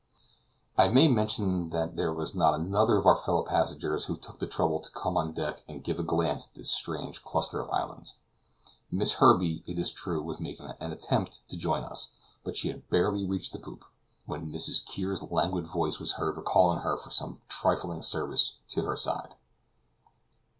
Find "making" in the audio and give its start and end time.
10.39-10.65